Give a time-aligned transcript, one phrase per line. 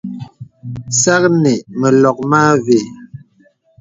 [1.01, 2.77] Sàknə məlɔk mə àvə.